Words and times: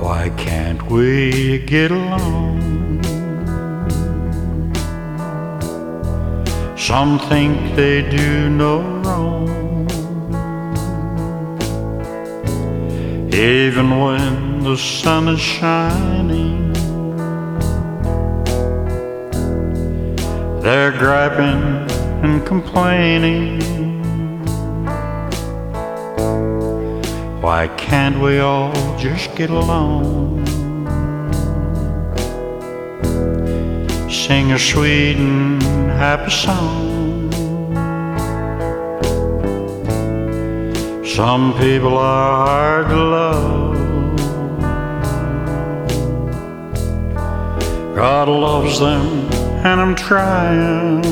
Why 0.00 0.30
can't 0.36 0.82
we 0.90 1.58
get 1.66 1.90
along? 1.90 3.00
Some 6.76 7.18
think 7.18 7.76
they 7.76 8.02
do 8.10 8.48
no 8.48 8.80
wrong. 9.02 9.86
Even 13.32 14.00
when 14.00 14.60
the 14.64 14.76
sun 14.76 15.28
is 15.28 15.40
shining, 15.40 16.69
they're 20.62 20.92
griping 20.92 21.62
and 22.22 22.46
complaining. 22.46 23.60
Why 27.40 27.68
can't 27.76 28.20
we 28.20 28.38
all 28.40 28.72
just 28.98 29.34
get 29.34 29.50
along? 29.50 30.46
Sing 34.10 34.52
a 34.52 34.58
sweet 34.58 35.16
and 35.16 35.62
happy 35.90 36.30
song. 36.30 37.30
Some 41.04 41.54
people 41.54 41.96
are 41.98 42.46
hard 42.46 42.88
to 42.88 42.96
love. 42.96 43.76
God 47.96 48.28
loves 48.28 48.78
them, 48.78 49.28
and 49.62 49.80
I'm 49.80 49.94
trying. 49.94 51.04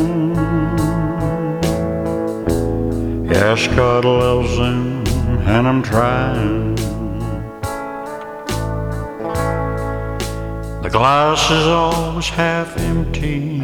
Yes, 3.27 3.67
God 3.69 4.05
loves 4.05 4.57
him, 4.57 5.07
and 5.47 5.69
I'm 5.69 5.83
trying. 5.83 6.75
The 10.83 10.89
glass 10.91 11.51
is 11.51 11.67
always 11.67 12.29
half 12.31 12.79
empty. 12.79 13.61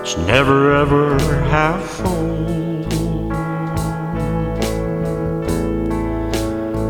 It's 0.00 0.16
never 0.26 0.74
ever 0.74 1.18
half 1.44 1.84
full. 1.88 2.30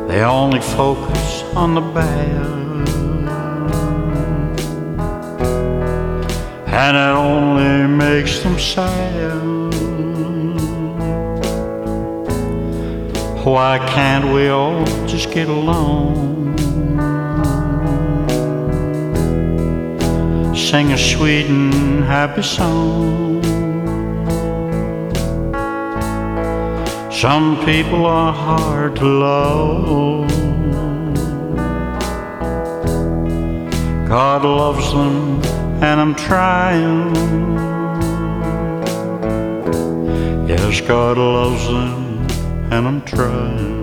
They 0.08 0.22
only 0.22 0.60
focus 0.60 1.42
on 1.54 1.74
the 1.74 1.82
bad, 1.82 2.69
and 6.83 6.97
it 6.97 7.14
only 7.31 7.86
makes 7.86 8.39
them 8.39 8.59
sad. 8.59 9.42
Why 13.45 13.78
can't 13.95 14.33
we 14.33 14.48
all 14.48 14.86
just 15.06 15.31
get 15.31 15.48
along? 15.48 16.56
Sing 20.56 20.92
a 20.92 20.98
sweet 20.98 21.47
and 21.47 22.03
happy 22.05 22.42
song. 22.42 23.42
Some 27.12 27.62
people 27.67 28.06
are 28.06 28.33
hard 28.33 28.97
to 28.97 29.05
love. 29.05 30.31
God 34.08 34.45
loves 34.45 34.92
them, 34.95 35.42
and 35.83 36.00
I'm 36.00 36.14
trying. 36.14 37.14
Yes, 40.46 40.80
God 40.83 41.17
loves 41.17 41.67
them, 41.67 42.73
and 42.73 42.86
I'm 42.86 43.02
trying. 43.02 43.80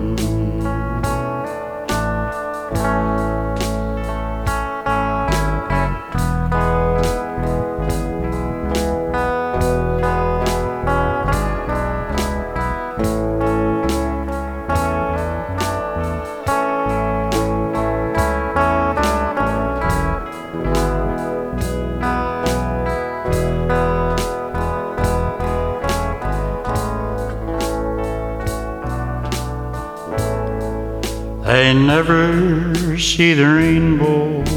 They 31.57 31.73
never 31.73 32.99
see 32.99 33.33
the 33.33 33.47
rainbows. 33.47 34.47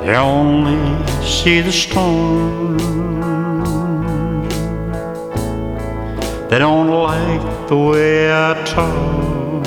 They 0.00 0.16
only 0.16 0.80
see 1.22 1.60
the 1.60 1.70
storm. 1.70 2.78
They 6.48 6.58
don't 6.58 6.88
like 6.88 7.68
the 7.68 7.76
way 7.76 8.32
I 8.32 8.54
talk. 8.64 9.64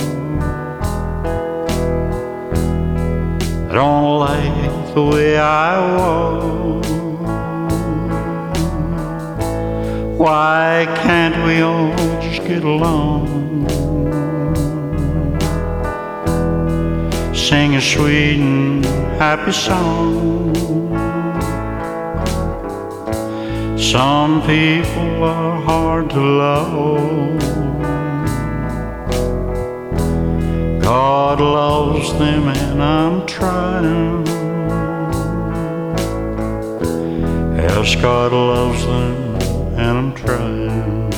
They 3.68 3.75
don't 3.75 4.19
like 4.19 4.96
the 4.96 5.04
way 5.04 5.38
I 5.38 5.96
walk. 5.96 6.56
Why 10.18 10.88
can't 11.04 11.46
we 11.46 11.62
all 11.62 11.96
just 12.20 12.42
get 12.48 12.64
along? 12.64 13.68
Sing 17.36 17.76
a 17.76 17.82
sweet 17.82 18.40
and 18.40 18.84
happy 19.20 19.52
song. 19.52 20.56
Some 23.78 24.42
people 24.42 25.24
are 25.24 25.62
hard 25.62 26.10
to 26.10 26.20
love. 26.20 27.40
God 30.82 31.40
loves 31.40 32.12
them, 32.14 32.48
and 32.48 32.82
I'm 32.82 33.24
trying. 33.28 34.26
Yes, 37.56 37.94
God 38.02 38.32
loves 38.32 38.84
them 38.84 39.27
and 39.78 39.98
I'm 39.98 40.14
trying. 40.16 41.12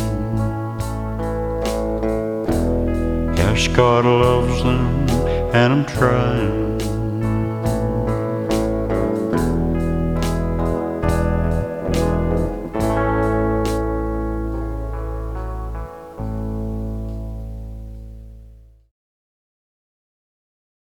Yes, 3.37 3.67
God 3.69 4.05
loves 4.05 4.63
them, 4.63 5.09
and 5.55 5.73
I'm 5.73 5.85
trying. 5.85 6.68